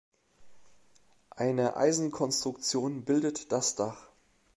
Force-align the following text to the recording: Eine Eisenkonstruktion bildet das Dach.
Eine 1.29 1.75
Eisenkonstruktion 1.77 3.03
bildet 3.05 3.51
das 3.51 3.75
Dach. 3.75 4.07